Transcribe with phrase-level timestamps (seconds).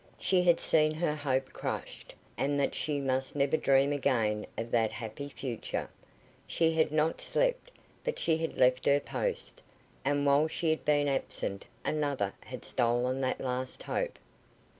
[0.17, 4.91] She had seen her hope crushed, and that she must never dream again of that
[4.91, 5.87] happy future.
[6.47, 7.69] She had not slept,
[8.03, 9.61] but she had left her post,
[10.03, 14.17] and while she had been absent another had stolen that last hope.